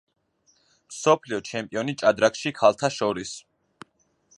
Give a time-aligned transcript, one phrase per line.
[0.93, 3.37] მსოფლიო ჩემპიონი ჭადრაკში ქალთა შორის.